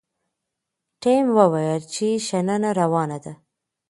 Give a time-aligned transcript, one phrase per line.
[1.01, 3.33] ټیم وویل چې شننه روانه ده.